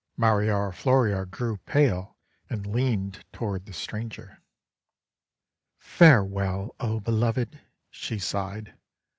[0.17, 2.17] Mariora Floriora grew pale,
[2.49, 4.41] and leaned toward the stranger.
[5.77, 6.73] "Farewell!
[6.79, 7.59] O Beloved!"
[7.91, 8.73] she sighed.